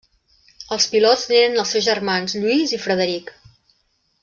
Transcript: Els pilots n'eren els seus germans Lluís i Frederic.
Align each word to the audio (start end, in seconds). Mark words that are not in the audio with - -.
Els 0.75 0.87
pilots 0.93 1.25
n'eren 1.33 1.59
els 1.65 1.75
seus 1.75 1.85
germans 1.91 2.35
Lluís 2.39 2.75
i 2.79 2.81
Frederic. 2.87 3.31